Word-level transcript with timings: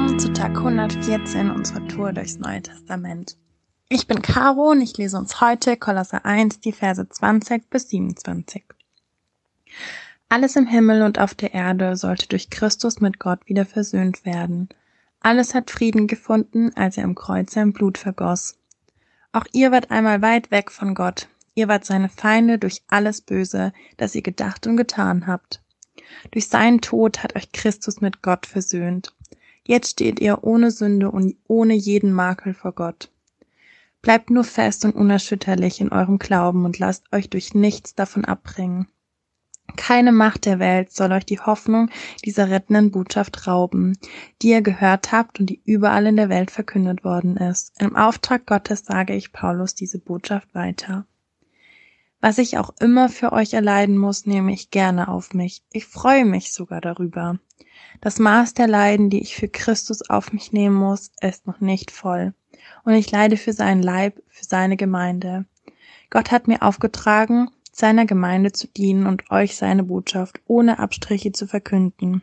willkommen 0.00 0.18
zu 0.18 0.32
Tag 0.32 0.56
114 0.56 1.50
unserer 1.50 1.86
Tour 1.86 2.12
durchs 2.14 2.38
Neue 2.38 2.62
Testament. 2.62 3.36
Ich 3.90 4.06
bin 4.06 4.22
Caro 4.22 4.70
und 4.70 4.80
ich 4.80 4.96
lese 4.96 5.18
uns 5.18 5.42
heute 5.42 5.76
Kolosser 5.76 6.24
1, 6.24 6.60
die 6.60 6.72
Verse 6.72 7.06
20 7.06 7.68
bis 7.68 7.90
27. 7.90 8.64
Alles 10.30 10.56
im 10.56 10.66
Himmel 10.66 11.02
und 11.02 11.18
auf 11.18 11.34
der 11.34 11.52
Erde 11.52 11.96
sollte 11.96 12.28
durch 12.28 12.48
Christus 12.48 13.02
mit 13.02 13.18
Gott 13.18 13.40
wieder 13.46 13.66
versöhnt 13.66 14.24
werden. 14.24 14.70
Alles 15.20 15.54
hat 15.54 15.70
Frieden 15.70 16.06
gefunden, 16.06 16.74
als 16.76 16.96
er 16.96 17.04
im 17.04 17.14
Kreuz 17.14 17.52
sein 17.52 17.74
Blut 17.74 17.98
vergoss. 17.98 18.56
Auch 19.32 19.44
ihr 19.52 19.70
wart 19.70 19.90
einmal 19.90 20.22
weit 20.22 20.50
weg 20.50 20.70
von 20.70 20.94
Gott. 20.94 21.28
Ihr 21.54 21.68
wart 21.68 21.84
seine 21.84 22.08
Feinde 22.08 22.58
durch 22.58 22.82
alles 22.88 23.20
Böse, 23.20 23.74
das 23.98 24.14
ihr 24.14 24.22
gedacht 24.22 24.66
und 24.66 24.78
getan 24.78 25.26
habt. 25.26 25.60
Durch 26.30 26.48
seinen 26.48 26.80
Tod 26.80 27.22
hat 27.22 27.36
euch 27.36 27.52
Christus 27.52 28.00
mit 28.00 28.22
Gott 28.22 28.46
versöhnt. 28.46 29.12
Jetzt 29.70 29.90
steht 29.90 30.18
ihr 30.18 30.42
ohne 30.42 30.72
Sünde 30.72 31.12
und 31.12 31.36
ohne 31.46 31.74
jeden 31.74 32.10
Makel 32.10 32.54
vor 32.54 32.72
Gott. 32.72 33.08
Bleibt 34.02 34.28
nur 34.28 34.42
fest 34.42 34.84
und 34.84 34.96
unerschütterlich 34.96 35.80
in 35.80 35.92
eurem 35.92 36.18
Glauben 36.18 36.64
und 36.64 36.80
lasst 36.80 37.04
euch 37.12 37.30
durch 37.30 37.54
nichts 37.54 37.94
davon 37.94 38.24
abbringen. 38.24 38.88
Keine 39.76 40.10
Macht 40.10 40.44
der 40.44 40.58
Welt 40.58 40.90
soll 40.92 41.12
euch 41.12 41.24
die 41.24 41.38
Hoffnung 41.38 41.88
dieser 42.24 42.50
rettenden 42.50 42.90
Botschaft 42.90 43.46
rauben, 43.46 43.96
die 44.42 44.48
ihr 44.48 44.62
gehört 44.62 45.12
habt 45.12 45.38
und 45.38 45.46
die 45.46 45.62
überall 45.64 46.06
in 46.06 46.16
der 46.16 46.30
Welt 46.30 46.50
verkündet 46.50 47.04
worden 47.04 47.36
ist. 47.36 47.80
Im 47.80 47.94
Auftrag 47.94 48.46
Gottes 48.46 48.84
sage 48.84 49.14
ich 49.14 49.32
Paulus 49.32 49.76
diese 49.76 50.00
Botschaft 50.00 50.52
weiter. 50.52 51.06
Was 52.20 52.38
ich 52.38 52.58
auch 52.58 52.74
immer 52.80 53.08
für 53.08 53.32
euch 53.32 53.54
erleiden 53.54 53.96
muss, 53.96 54.26
nehme 54.26 54.52
ich 54.52 54.70
gerne 54.70 55.08
auf 55.08 55.32
mich. 55.32 55.62
Ich 55.72 55.86
freue 55.86 56.24
mich 56.24 56.52
sogar 56.52 56.80
darüber. 56.80 57.38
Das 58.02 58.18
Maß 58.18 58.54
der 58.54 58.68
Leiden, 58.68 59.10
die 59.10 59.20
ich 59.20 59.36
für 59.36 59.48
Christus 59.48 60.08
auf 60.08 60.32
mich 60.32 60.52
nehmen 60.52 60.76
muss, 60.76 61.12
ist 61.20 61.46
noch 61.46 61.60
nicht 61.60 61.90
voll. 61.90 62.34
Und 62.84 62.94
ich 62.94 63.10
leide 63.10 63.36
für 63.36 63.52
seinen 63.52 63.82
Leib, 63.82 64.22
für 64.28 64.44
seine 64.44 64.76
Gemeinde. 64.76 65.46
Gott 66.10 66.30
hat 66.30 66.48
mir 66.48 66.62
aufgetragen, 66.62 67.50
seiner 67.72 68.04
Gemeinde 68.04 68.52
zu 68.52 68.66
dienen 68.68 69.06
und 69.06 69.30
euch 69.30 69.56
seine 69.56 69.84
Botschaft 69.84 70.40
ohne 70.46 70.78
Abstriche 70.78 71.32
zu 71.32 71.46
verkünden. 71.46 72.22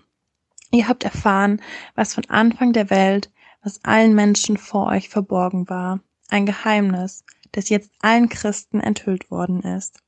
Ihr 0.72 0.88
habt 0.88 1.04
erfahren, 1.06 1.62
was 1.96 2.14
von 2.14 2.26
Anfang 2.28 2.74
der 2.74 2.90
Welt, 2.90 3.32
was 3.64 3.84
allen 3.84 4.14
Menschen 4.14 4.58
vor 4.58 4.88
euch 4.88 5.10
verborgen 5.10 5.70
war. 5.70 6.02
Ein 6.30 6.46
Geheimnis, 6.46 7.24
das 7.52 7.70
jetzt 7.70 7.92
allen 8.02 8.30
Christen 8.30 8.80
enthüllt 8.80 9.30
worden 9.32 9.62
ist. 9.62 10.00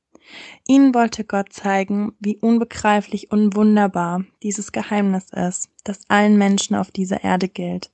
Ihnen 0.66 0.94
wollte 0.94 1.24
Gott 1.24 1.52
zeigen, 1.52 2.12
wie 2.20 2.36
unbegreiflich 2.36 3.30
und 3.32 3.56
wunderbar 3.56 4.24
dieses 4.42 4.72
Geheimnis 4.72 5.30
ist, 5.30 5.70
das 5.84 6.00
allen 6.08 6.38
Menschen 6.38 6.76
auf 6.76 6.90
dieser 6.90 7.24
Erde 7.24 7.48
gilt. 7.48 7.90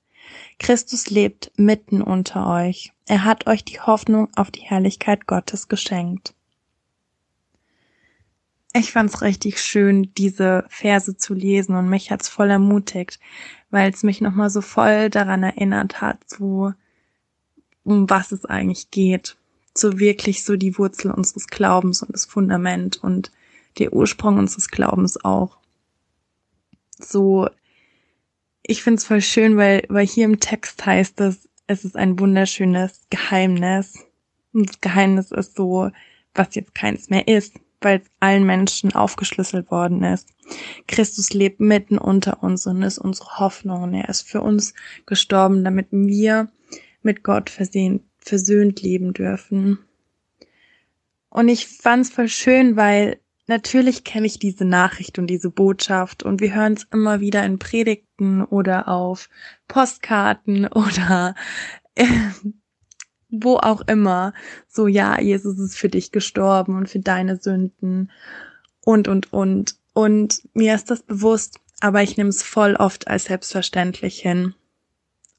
Christus 0.59 1.09
lebt 1.09 1.53
mitten 1.57 2.03
unter 2.03 2.47
euch. 2.47 2.93
Er 3.07 3.25
hat 3.25 3.47
euch 3.47 3.65
die 3.65 3.81
Hoffnung 3.81 4.29
auf 4.37 4.51
die 4.51 4.63
Herrlichkeit 4.63 5.27
Gottes 5.27 5.69
geschenkt. 5.69 6.35
Ich 8.75 8.93
fand's 8.93 9.23
richtig 9.23 9.63
schön, 9.63 10.13
diese 10.19 10.67
Verse 10.69 11.17
zu 11.17 11.33
lesen 11.33 11.77
und 11.77 11.89
mich 11.89 12.11
hat's 12.11 12.29
voll 12.29 12.51
ermutigt, 12.51 13.19
weil 13.71 13.91
es 13.91 14.03
mich 14.03 14.21
nochmal 14.21 14.51
so 14.51 14.61
voll 14.61 15.09
daran 15.09 15.43
erinnert 15.43 16.03
hat, 16.03 16.19
so 16.29 16.75
um 17.87 18.11
was 18.11 18.33
es 18.33 18.45
eigentlich 18.45 18.91
geht. 18.91 19.37
So 19.75 19.99
wirklich 19.99 20.45
so 20.45 20.57
die 20.57 20.77
Wurzel 20.79 21.11
unseres 21.11 21.47
Glaubens 21.47 22.03
und 22.03 22.13
das 22.13 22.25
Fundament 22.25 23.03
und 23.03 23.31
der 23.79 23.93
Ursprung 23.93 24.39
unseres 24.39 24.69
Glaubens 24.69 25.23
auch. 25.23 25.57
So, 26.99 27.49
ich 28.63 28.83
find's 28.83 29.05
voll 29.05 29.21
schön, 29.21 29.57
weil, 29.57 29.85
weil 29.89 30.07
hier 30.07 30.25
im 30.25 30.41
Text 30.41 30.85
heißt 30.85 31.21
es, 31.21 31.49
es 31.67 31.85
ist 31.85 31.97
ein 31.97 32.19
wunderschönes 32.19 33.03
Geheimnis. 33.11 34.05
Und 34.53 34.69
das 34.69 34.81
Geheimnis 34.81 35.31
ist 35.31 35.57
so, 35.57 35.91
was 36.35 36.55
jetzt 36.55 36.75
keins 36.75 37.11
mehr 37.11 37.29
ist, 37.29 37.55
weil 37.81 38.01
es 38.01 38.11
allen 38.19 38.45
Menschen 38.45 38.95
aufgeschlüsselt 38.95 39.71
worden 39.71 40.03
ist. 40.03 40.29
Christus 40.89 41.33
lebt 41.33 41.61
mitten 41.61 41.99
unter 41.99 42.43
uns 42.43 42.67
und 42.67 42.83
ist 42.83 42.99
unsere 42.99 43.39
Hoffnung 43.39 43.83
und 43.83 43.95
er 43.95 44.09
ist 44.09 44.23
für 44.23 44.41
uns 44.41 44.75
gestorben, 45.05 45.65
damit 45.65 45.89
wir 45.91 46.49
mit 47.07 47.25
Gott 47.25 47.49
versehen, 47.49 48.05
versöhnt 48.19 48.83
leben 48.83 49.15
dürfen. 49.15 49.79
Und 51.31 51.49
ich 51.49 51.67
fand's 51.67 52.11
voll 52.11 52.29
schön, 52.29 52.77
weil 52.77 53.19
natürlich 53.47 54.05
kenne 54.05 54.27
ich 54.27 54.39
diese 54.39 54.65
Nachricht 54.65 55.19
und 55.19 55.29
diese 55.29 55.51
Botschaft 55.51 56.23
und 56.23 56.41
wir 56.41 56.55
hören 56.55 56.75
es 56.75 56.87
immer 56.93 57.21
wieder 57.21 57.45
in 57.45 57.59
Predigten 57.59 58.45
oder 58.45 58.89
auf 58.89 59.31
Postkarten 59.69 60.67
oder 60.73 61.35
äh, 61.95 62.07
wo 63.31 63.57
auch 63.57 63.83
immer. 63.83 64.35
So, 64.69 64.87
ja, 64.87 65.21
Jesus 65.21 65.59
ist 65.59 65.79
für 65.79 65.89
dich 65.89 66.13
gestorben 66.13 66.77
und 66.77 66.89
für 66.89 67.01
deine 67.01 67.37
Sünden 67.41 68.11
und, 68.85 69.09
und, 69.09 69.33
und. 69.33 69.77
Und 69.95 70.43
mir 70.53 70.75
ist 70.75 70.91
das 70.91 71.03
bewusst, 71.03 71.59
aber 71.81 72.03
ich 72.03 72.17
nehme 72.17 72.31
es 72.31 72.43
voll 72.43 72.77
oft 72.77 73.09
als 73.09 73.25
selbstverständlich 73.25 74.21
hin. 74.21 74.55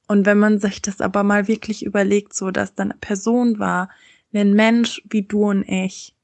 Und 0.07 0.25
wenn 0.25 0.39
man 0.39 0.59
sich 0.59 0.81
das 0.81 1.01
aber 1.01 1.23
mal 1.23 1.47
wirklich 1.47 1.85
überlegt, 1.85 2.33
so 2.33 2.51
dass 2.51 2.73
da 2.73 2.83
eine 2.83 2.95
Person 2.95 3.59
war, 3.59 3.89
ein 4.33 4.53
Mensch 4.53 5.01
wie 5.09 5.23
du 5.23 5.49
und 5.49 5.63
ich, 5.63 6.15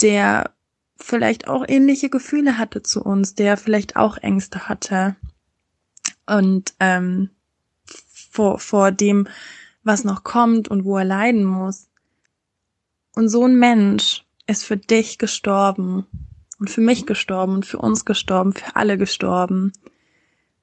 der 0.00 0.50
vielleicht 0.96 1.48
auch 1.48 1.64
ähnliche 1.66 2.10
Gefühle 2.10 2.58
hatte 2.58 2.82
zu 2.82 3.02
uns, 3.02 3.34
der 3.34 3.56
vielleicht 3.56 3.96
auch 3.96 4.16
Ängste 4.18 4.68
hatte 4.68 5.16
und 6.26 6.74
ähm, 6.80 7.30
vor, 8.30 8.58
vor 8.58 8.92
dem, 8.92 9.28
was 9.82 10.04
noch 10.04 10.24
kommt 10.24 10.68
und 10.68 10.84
wo 10.84 10.96
er 10.96 11.04
leiden 11.04 11.44
muss. 11.44 11.88
Und 13.14 13.28
so 13.28 13.44
ein 13.44 13.58
Mensch 13.58 14.24
ist 14.46 14.64
für 14.64 14.76
dich 14.76 15.18
gestorben 15.18 16.06
und 16.58 16.70
für 16.70 16.80
mich 16.80 17.04
gestorben 17.04 17.54
und 17.56 17.66
für 17.66 17.78
uns 17.78 18.04
gestorben, 18.04 18.52
für 18.52 18.76
alle 18.76 18.96
gestorben. 18.96 19.72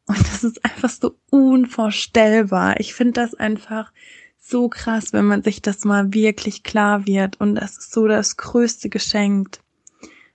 Und 0.09 0.19
das 0.27 0.43
ist 0.43 0.65
einfach 0.65 0.89
so 0.89 1.19
unvorstellbar. 1.29 2.79
Ich 2.79 2.95
finde 2.95 3.13
das 3.13 3.35
einfach 3.35 3.93
so 4.39 4.67
krass, 4.67 5.13
wenn 5.13 5.25
man 5.25 5.43
sich 5.43 5.61
das 5.61 5.85
mal 5.85 6.15
wirklich 6.15 6.63
klar 6.63 7.05
wird. 7.05 7.39
Und 7.39 7.53
das 7.53 7.77
ist 7.77 7.91
so 7.91 8.07
das 8.07 8.35
größte 8.35 8.89
Geschenk. 8.89 9.59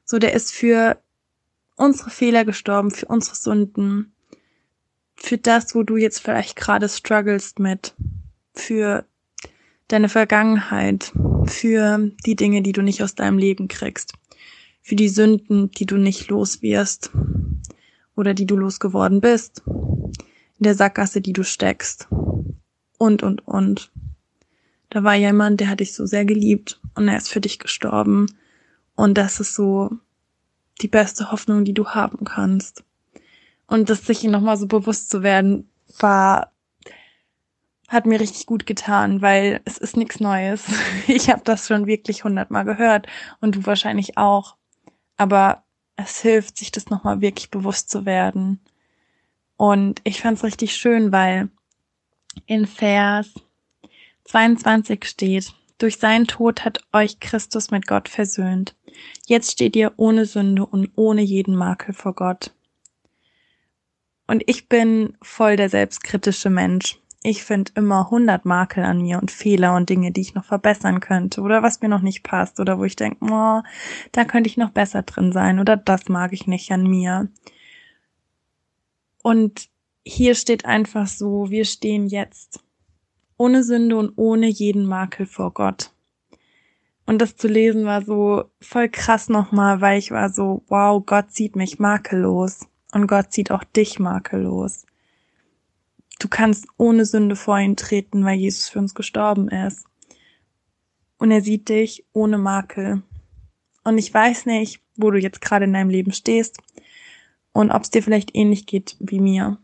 So, 0.05 0.21
der 0.21 0.33
ist 0.33 0.53
für 0.53 1.03
unsere 1.75 2.11
Fehler 2.11 2.45
gestorben, 2.45 2.93
für 2.93 3.07
unsere 3.07 3.34
Sünden, 3.34 4.15
für 5.17 5.39
das, 5.39 5.75
wo 5.75 5.83
du 5.83 5.97
jetzt 5.97 6.21
vielleicht 6.21 6.55
gerade 6.55 6.89
strugglest 6.89 7.59
mit, 7.59 7.95
für 8.55 9.05
deine 9.89 10.09
Vergangenheit, 10.09 11.11
für 11.47 12.13
die 12.25 12.37
Dinge, 12.37 12.63
die 12.63 12.73
du 12.73 12.83
nicht 12.83 13.03
aus 13.03 13.17
deinem 13.17 13.39
Leben 13.39 13.67
kriegst, 13.67 14.13
für 14.83 14.95
die 14.95 15.09
Sünden, 15.09 15.73
die 15.73 15.87
du 15.87 15.97
nicht 15.97 16.29
los 16.29 16.63
wirst 16.63 17.11
oder 18.17 18.35
die 18.35 18.47
du 18.47 18.57
losgeworden 18.57 19.21
bist, 19.21 19.63
in 19.67 20.65
der 20.65 20.75
Sackgasse, 20.75 21.21
die 21.21 21.33
du 21.33 21.43
steckst 21.43 22.09
und, 22.99 23.23
und, 23.23 23.47
und. 23.47 23.91
Da 24.91 25.03
war 25.03 25.15
jemand, 25.15 25.61
der 25.61 25.69
hat 25.69 25.81
dich 25.81 25.95
so 25.95 26.07
sehr 26.07 26.25
geliebt 26.25 26.81
und 26.95 27.09
er 27.09 27.17
ist 27.17 27.29
für 27.29 27.41
dich 27.41 27.59
gestorben 27.59 28.27
und 28.95 29.19
das 29.19 29.41
ist 29.41 29.55
so 29.55 29.91
die 30.81 30.89
beste 30.89 31.31
Hoffnung, 31.31 31.65
die 31.65 31.75
du 31.75 31.89
haben 31.89 32.25
kannst. 32.25 32.85
Und 33.67 33.91
das 33.91 34.07
sich 34.07 34.23
nochmal 34.25 34.57
so 34.57 34.67
bewusst 34.67 35.11
zu 35.11 35.23
werden, 35.23 35.69
war 35.99 36.53
hat 37.89 38.07
mir 38.07 38.19
richtig 38.19 38.47
gut 38.47 38.67
getan, 38.67 39.23
weil 39.23 39.61
es 39.65 39.79
ist 39.79 39.97
nichts 39.97 40.21
Neues. 40.21 40.65
Ich 41.07 41.31
habe 41.31 41.43
das 41.45 41.67
schon 41.67 41.87
wirklich 41.87 42.25
hundertmal 42.25 42.65
gehört 42.65 43.07
und 43.41 43.57
du 43.57 43.67
wahrscheinlich 43.67 44.17
auch. 44.17 44.57
Aber 45.17 45.64
es 45.97 46.21
hilft, 46.21 46.59
sich 46.59 46.71
das 46.71 46.91
nochmal 46.91 47.21
wirklich 47.21 47.51
bewusst 47.51 47.91
zu 47.91 48.04
werden. 48.04 48.60
Und 49.57 50.01
ich 50.04 50.21
fand 50.21 50.39
es 50.39 50.45
richtig 50.45 50.77
schön, 50.77 51.13
weil 51.13 51.48
in 52.47 52.66
Vers 52.66 53.33
22 54.24 55.04
steht, 55.04 55.54
durch 55.78 55.98
seinen 55.98 56.27
Tod 56.27 56.65
hat 56.65 56.80
euch 56.92 57.21
Christus 57.21 57.71
mit 57.71 57.86
Gott 57.86 58.09
versöhnt. 58.09 58.74
Jetzt 59.27 59.53
steht 59.53 59.77
ihr 59.77 59.92
ohne 59.97 60.27
Sünde 60.27 60.66
und 60.66 60.91
ohne 60.97 61.22
jeden 61.22 61.57
Makel 61.57 61.95
vor 61.95 62.15
Gott. 62.15 62.53
Und 64.27 64.42
ich 64.47 64.69
bin 64.69 65.16
voll 65.21 65.57
der 65.57 65.69
selbstkritische 65.69 66.48
Mensch 66.51 66.98
ich 67.26 67.42
finde 67.42 67.72
immer 67.74 68.10
hundert 68.10 68.44
Makel 68.44 68.84
an 68.84 69.00
mir 69.00 69.18
und 69.18 69.30
Fehler 69.30 69.74
und 69.74 69.88
Dinge, 69.88 70.12
die 70.12 70.21
ich 70.21 70.34
noch 70.34 70.44
verbessern 70.44 71.00
könnte 71.00 71.41
oder 71.41 71.62
was 71.62 71.80
mir 71.80 71.88
noch 71.88 72.03
nicht 72.03 72.22
passt 72.22 72.60
oder 72.60 72.78
wo 72.78 72.84
ich 72.84 72.97
denke, 72.97 73.24
oh, 73.24 73.62
da 74.12 74.24
könnte 74.26 74.48
ich 74.48 74.59
noch 74.59 74.71
besser 74.71 75.03
drin 75.03 75.32
sein 75.32 75.59
oder 75.59 75.78
das 75.78 76.10
mag 76.10 76.34
ich 76.34 76.47
nicht 76.47 76.71
an 76.71 76.82
mir. 76.82 77.28
Und 79.22 79.71
hier 80.04 80.34
steht 80.34 80.66
einfach 80.66 81.06
so, 81.06 81.48
wir 81.48 81.65
stehen 81.65 82.09
jetzt 82.09 82.62
ohne 83.38 83.65
Sünde 83.65 83.97
und 83.97 84.12
ohne 84.16 84.47
jeden 84.47 84.84
Makel 84.84 85.24
vor 85.24 85.54
Gott. 85.54 85.92
Und 87.06 87.22
das 87.22 87.36
zu 87.36 87.48
lesen 87.48 87.86
war 87.86 88.03
so 88.03 88.44
voll 88.60 88.91
krass 88.91 89.30
nochmal, 89.30 89.80
weil 89.80 89.98
ich 89.98 90.10
war 90.10 90.28
so, 90.28 90.62
wow, 90.68 91.03
Gott 91.04 91.32
sieht 91.32 91.56
mich 91.56 91.78
makellos 91.78 92.66
und 92.92 93.06
Gott 93.06 93.32
sieht 93.32 93.50
auch 93.50 93.65
dich 93.65 93.98
makellos 93.98 94.84
du 96.19 96.28
kannst 96.28 96.66
ohne 96.77 97.05
Sünde 97.05 97.37
vor 97.37 97.59
ihn 97.59 97.77
treten, 97.77 98.25
weil 98.25 98.39
Jesus 98.39 98.69
für 98.69 98.78
uns 98.78 98.95
gestorben 98.95 99.49
ist. 99.49 99.84
Und 101.19 101.31
er 101.31 101.41
sieht 101.41 101.69
dich 101.69 102.05
ohne 102.13 102.39
Makel. 102.39 103.03
Und 103.84 103.99
ich 103.99 104.13
weiß 104.13 104.47
nicht, 104.47 104.83
wo 104.97 105.11
du 105.11 105.19
jetzt 105.19 105.41
gerade 105.41 105.65
in 105.65 105.72
deinem 105.72 105.91
Leben 105.91 106.13
stehst 106.13 106.59
und 107.53 107.71
ob 107.71 107.83
es 107.83 107.91
dir 107.91 108.03
vielleicht 108.03 108.34
ähnlich 108.34 108.66
geht 108.66 108.97
wie 109.01 109.21
mir. 109.21 109.59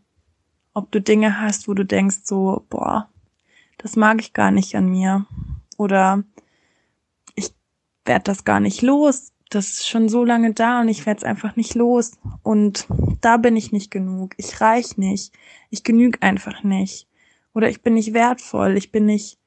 Ob 0.73 0.91
du 0.91 1.01
Dinge 1.01 1.41
hast, 1.41 1.67
wo 1.67 1.73
du 1.73 1.85
denkst 1.85 2.21
so, 2.23 2.65
boah, 2.69 3.09
das 3.77 3.95
mag 3.95 4.21
ich 4.21 4.33
gar 4.33 4.51
nicht 4.51 4.75
an 4.75 4.89
mir. 4.89 5.25
Oder 5.77 6.23
ich 7.35 7.51
werd 8.05 8.27
das 8.27 8.45
gar 8.45 8.59
nicht 8.59 8.81
los. 8.81 9.30
Das 9.51 9.67
ist 9.67 9.89
schon 9.89 10.07
so 10.07 10.23
lange 10.23 10.53
da 10.53 10.79
und 10.79 10.87
ich 10.87 11.05
werd's 11.05 11.25
einfach 11.25 11.57
nicht 11.57 11.75
los. 11.75 12.13
Und 12.41 12.87
da 13.19 13.35
bin 13.35 13.57
ich 13.57 13.73
nicht 13.73 13.91
genug. 13.91 14.33
Ich 14.37 14.61
reich 14.61 14.97
nicht. 14.97 15.33
Ich 15.69 15.83
genüg 15.83 16.19
einfach 16.23 16.63
nicht. 16.63 17.09
Oder 17.53 17.69
ich 17.69 17.81
bin 17.81 17.95
nicht 17.95 18.13
wertvoll. 18.13 18.77
Ich 18.77 18.93
bin 18.93 19.05
nicht, 19.05 19.37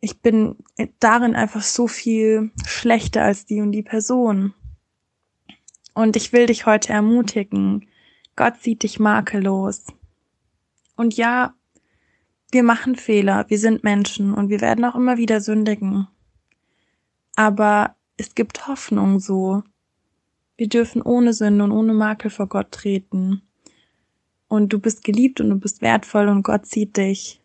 ich 0.00 0.20
bin 0.20 0.56
darin 0.98 1.36
einfach 1.36 1.62
so 1.62 1.86
viel 1.86 2.50
schlechter 2.66 3.22
als 3.22 3.46
die 3.46 3.60
und 3.60 3.70
die 3.70 3.84
Person. 3.84 4.52
Und 5.94 6.16
ich 6.16 6.32
will 6.32 6.46
dich 6.46 6.66
heute 6.66 6.92
ermutigen. 6.92 7.86
Gott 8.34 8.60
sieht 8.60 8.82
dich 8.82 8.98
makellos. 8.98 9.84
Und 10.96 11.16
ja, 11.16 11.54
wir 12.50 12.64
machen 12.64 12.96
Fehler, 12.96 13.44
wir 13.48 13.60
sind 13.60 13.84
Menschen 13.84 14.34
und 14.34 14.48
wir 14.48 14.60
werden 14.60 14.84
auch 14.84 14.96
immer 14.96 15.18
wieder 15.18 15.40
sündigen. 15.40 16.08
Aber 17.36 17.94
es 18.20 18.34
gibt 18.34 18.66
Hoffnung 18.68 19.18
so. 19.18 19.62
Wir 20.56 20.68
dürfen 20.68 21.00
ohne 21.00 21.32
Sünde 21.32 21.64
und 21.64 21.72
ohne 21.72 21.94
Makel 21.94 22.30
vor 22.30 22.48
Gott 22.48 22.70
treten. 22.70 23.40
Und 24.46 24.72
du 24.72 24.78
bist 24.78 25.04
geliebt 25.04 25.40
und 25.40 25.48
du 25.48 25.56
bist 25.56 25.80
wertvoll 25.80 26.28
und 26.28 26.42
Gott 26.42 26.66
sieht 26.66 26.96
dich 26.98 27.40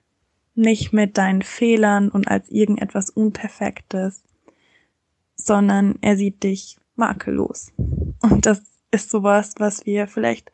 nicht 0.54 0.92
mit 0.92 1.18
deinen 1.18 1.42
Fehlern 1.42 2.10
und 2.10 2.27
als 2.27 2.50
irgendetwas 2.50 3.10
Unperfektes, 3.10 4.24
sondern 5.36 5.98
er 6.01 6.18
sieht 6.18 6.44
dich 6.44 6.78
makellos. 6.95 7.71
Und 8.21 8.45
das 8.45 8.62
ist 8.92 9.10
sowas, 9.10 9.56
was 9.57 9.86
wir 9.86 10.07
vielleicht 10.07 10.51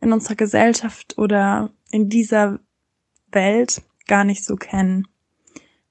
in 0.00 0.12
unserer 0.12 0.34
Gesellschaft 0.34 1.16
oder 1.16 1.70
in 1.90 2.08
dieser 2.08 2.58
Welt 3.30 3.82
gar 4.06 4.24
nicht 4.24 4.44
so 4.44 4.56
kennen, 4.56 5.06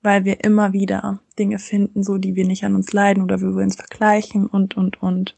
weil 0.01 0.25
wir 0.25 0.43
immer 0.43 0.73
wieder 0.73 1.21
Dinge 1.41 1.57
finden, 1.57 2.03
so 2.03 2.19
die 2.19 2.35
wir 2.35 2.45
nicht 2.45 2.63
an 2.63 2.75
uns 2.75 2.93
leiden 2.93 3.23
oder 3.23 3.41
wir 3.41 3.49
uns 3.49 3.75
vergleichen 3.75 4.45
und, 4.45 4.77
und, 4.77 5.01
und. 5.01 5.35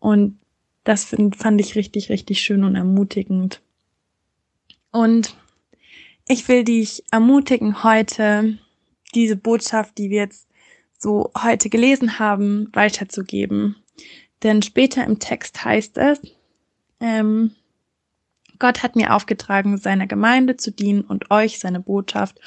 Und 0.00 0.40
das 0.82 1.04
find, 1.04 1.36
fand 1.36 1.60
ich 1.60 1.76
richtig, 1.76 2.10
richtig 2.10 2.40
schön 2.40 2.64
und 2.64 2.74
ermutigend. 2.74 3.62
Und 4.90 5.36
ich 6.26 6.48
will 6.48 6.64
dich 6.64 7.04
ermutigen, 7.12 7.84
heute 7.84 8.58
diese 9.14 9.36
Botschaft, 9.36 9.98
die 9.98 10.10
wir 10.10 10.22
jetzt 10.22 10.48
so 10.98 11.30
heute 11.40 11.70
gelesen 11.70 12.18
haben, 12.18 12.68
weiterzugeben. 12.72 13.76
Denn 14.42 14.62
später 14.62 15.04
im 15.04 15.20
Text 15.20 15.64
heißt 15.64 15.96
es, 15.98 16.20
ähm, 16.98 17.52
Gott 18.58 18.82
hat 18.82 18.96
mir 18.96 19.14
aufgetragen, 19.14 19.78
seiner 19.78 20.08
Gemeinde 20.08 20.56
zu 20.56 20.72
dienen 20.72 21.02
und 21.02 21.30
euch 21.30 21.60
seine 21.60 21.78
Botschaft 21.78 22.40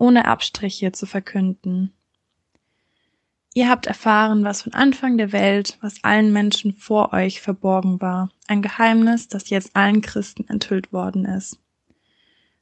ohne 0.00 0.24
Abstriche 0.24 0.92
zu 0.92 1.06
verkünden. 1.06 1.92
Ihr 3.52 3.68
habt 3.68 3.86
erfahren, 3.86 4.44
was 4.44 4.62
von 4.62 4.72
Anfang 4.72 5.18
der 5.18 5.32
Welt, 5.32 5.76
was 5.80 6.02
allen 6.02 6.32
Menschen 6.32 6.72
vor 6.72 7.12
euch 7.12 7.40
verborgen 7.40 8.00
war, 8.00 8.30
ein 8.46 8.62
Geheimnis, 8.62 9.28
das 9.28 9.50
jetzt 9.50 9.76
allen 9.76 10.00
Christen 10.00 10.48
enthüllt 10.48 10.92
worden 10.92 11.24
ist. 11.24 11.58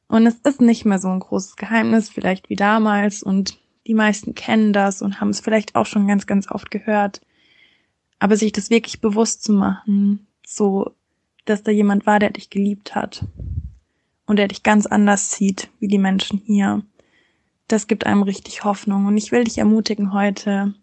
Und 0.09 0.27
es 0.27 0.37
ist 0.37 0.61
nicht 0.61 0.85
mehr 0.85 0.99
so 0.99 1.09
ein 1.09 1.21
großes 1.21 1.57
Geheimnis, 1.57 2.09
vielleicht 2.09 2.49
wie 2.49 2.57
damals, 2.57 3.23
und 3.23 3.59
die 3.87 3.95
meisten 3.95 4.35
kennen 4.35 4.73
das 4.73 5.03
und 5.03 5.21
haben 5.21 5.31
es 5.31 5.41
vielleicht 5.41 5.75
auch 5.75 5.87
schon 5.87 6.07
ganz, 6.09 6.27
ganz 6.27 6.51
oft 6.51 6.71
gehört. 6.71 7.21
Aber 8.19 8.37
sich 8.37 8.53
das 8.53 8.71
wirklich 8.71 9.01
bewusst 9.01 9.45
zu 9.45 9.53
machen, 9.53 10.27
so 10.45 10.95
dass 11.45 11.63
da 11.63 11.71
jemand 11.71 12.05
war, 12.05 12.19
der 12.19 12.31
dich 12.31 12.51
geliebt 12.51 12.95
hat 12.95 13.25
und 14.27 14.37
der 14.37 14.49
dich 14.49 14.63
ganz 14.63 14.87
anders 14.87 15.31
sieht 15.31 15.71
wie 15.79 15.89
die 15.89 15.99
Menschen 15.99 16.43
hier. 16.45 16.83
Das 17.69 17.87
gibt 17.87 18.07
einem 18.07 18.23
richtig 18.23 18.65
Hoffnung 18.65 19.05
und 19.05 19.19
ich 19.19 19.31
will 19.31 19.45
dich 19.45 19.59
ermutigen 19.59 20.15
heute, 20.15 20.75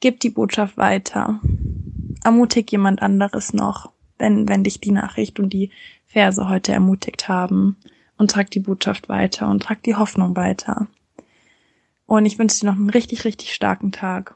gib 0.00 0.18
die 0.18 0.30
Botschaft 0.30 0.76
weiter. 0.76 1.40
Ermutig 2.24 2.72
jemand 2.72 3.00
anderes 3.00 3.52
noch, 3.52 3.92
wenn, 4.18 4.48
wenn 4.48 4.64
dich 4.64 4.80
die 4.80 4.90
Nachricht 4.90 5.38
und 5.38 5.52
die 5.52 5.70
Verse 6.04 6.48
heute 6.48 6.72
ermutigt 6.72 7.28
haben 7.28 7.76
und 8.18 8.32
trag 8.32 8.50
die 8.50 8.58
Botschaft 8.58 9.08
weiter 9.08 9.48
und 9.48 9.62
trag 9.62 9.84
die 9.84 9.94
Hoffnung 9.94 10.34
weiter. 10.34 10.88
Und 12.06 12.26
ich 12.26 12.40
wünsche 12.40 12.58
dir 12.58 12.66
noch 12.66 12.74
einen 12.74 12.90
richtig, 12.90 13.24
richtig 13.24 13.54
starken 13.54 13.92
Tag. 13.92 14.34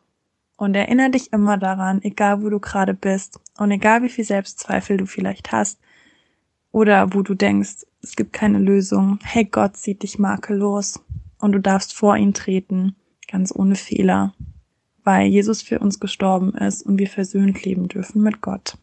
Und 0.56 0.76
erinnere 0.76 1.10
dich 1.10 1.32
immer 1.32 1.56
daran, 1.56 2.02
egal 2.02 2.43
wo 2.43 2.50
du 2.50 2.60
gerade 2.60 2.94
bist 2.94 3.40
und 3.58 3.72
egal 3.72 4.04
wie 4.04 4.10
viel 4.10 4.25
Selbstzweifel 4.25 4.96
du 4.96 5.06
vielleicht 5.06 5.50
hast 5.50 5.81
oder 6.70 7.14
wo 7.14 7.22
du 7.22 7.34
denkst, 7.34 7.86
es 8.02 8.14
gibt 8.14 8.32
keine 8.32 8.58
Lösung. 8.58 9.19
Hey, 9.22 9.44
Gott 9.44 9.76
sieht 9.76 10.02
dich 10.02 10.19
makellos 10.19 11.00
und 11.40 11.52
du 11.52 11.60
darfst 11.60 11.94
vor 11.94 12.16
ihn 12.16 12.34
treten, 12.34 12.96
ganz 13.31 13.52
ohne 13.54 13.76
Fehler, 13.76 14.34
weil 15.04 15.26
Jesus 15.26 15.62
für 15.62 15.78
uns 15.78 16.00
gestorben 16.00 16.52
ist 16.54 16.82
und 16.82 16.98
wir 16.98 17.08
versöhnt 17.08 17.64
leben 17.64 17.88
dürfen 17.88 18.22
mit 18.22 18.40
Gott. 18.40 18.76